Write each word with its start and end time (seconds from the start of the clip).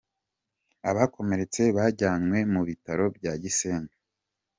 Abakomeretse 0.89 1.61
bajyanywe 1.77 2.37
mu 2.53 2.61
bitaro 2.67 3.05
bya 3.15 3.33
Gisenyi. 3.41 3.93